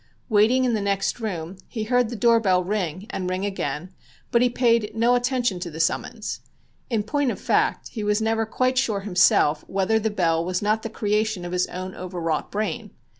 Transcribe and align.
Waiting 0.29 0.65
in 0.65 0.73
the 0.73 0.81
next 0.81 1.19
room 1.19 1.57
he 1.67 1.83
heard 1.83 2.09
the 2.09 2.15
door 2.15 2.39
bell 2.39 2.63
ring, 2.63 3.05
and 3.11 3.29
ring 3.29 3.45
again, 3.45 3.93
but 4.31 4.41
he 4.41 4.49
paid 4.49 4.93
no 4.95 5.13
attention 5.13 5.59
to 5.59 5.69
the 5.69 5.79
summons. 5.79 6.39
In 6.89 7.03
point 7.03 7.29
of 7.29 7.39
fact 7.39 7.89
he 7.89 8.03
was 8.03 8.19
never 8.19 8.47
quite 8.47 8.79
sure 8.79 9.01
himself 9.01 9.63
whether 9.69 9.99
the 9.99 10.09
bell 10.09 10.43
was 10.43 10.59
not 10.59 10.81
the 10.81 10.89
creation 10.89 11.45
of 11.45 11.51
his 11.51 11.67
own 11.67 11.93
overwrought 11.93 12.51
brain. 12.51 12.89